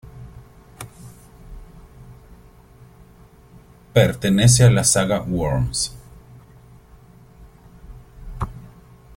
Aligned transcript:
Pertenece 3.93 4.63
a 4.63 4.71
la 4.71 4.83
saga 4.83 5.21
Worms. 5.21 5.95